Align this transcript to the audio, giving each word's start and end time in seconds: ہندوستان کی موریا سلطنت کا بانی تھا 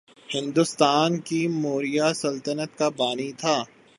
ہندوستان 0.29 1.19
کی 1.19 1.47
موریا 1.47 2.13
سلطنت 2.13 2.77
کا 2.77 2.89
بانی 2.89 3.31
تھا 3.31 3.57